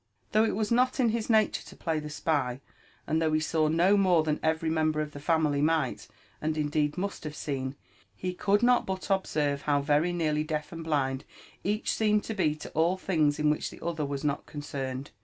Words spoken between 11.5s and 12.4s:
each seemed to